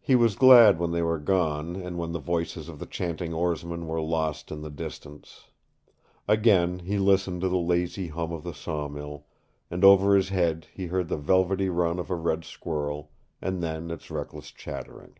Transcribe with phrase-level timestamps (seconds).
[0.00, 3.86] He was glad when they were gone and when the voices of the chanting oarsmen
[3.86, 5.48] were lost in the distance.
[6.26, 9.26] Again he listened to the lazy hum of the sawmill,
[9.70, 13.10] and over his head he heard the velvety run of a red squirrel
[13.42, 15.14] and then its reckless chattering.